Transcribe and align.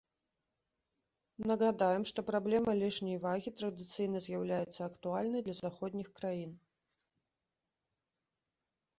Нагадаем, 1.49 2.03
што 2.11 2.19
праблема 2.29 2.71
лішняй 2.79 3.19
вагі 3.25 3.53
традыцыйна 3.59 4.17
з'яўляецца 4.27 4.79
актуальнай 4.89 5.41
для 5.49 5.55
заходніх 5.59 6.07
краін. 6.21 6.57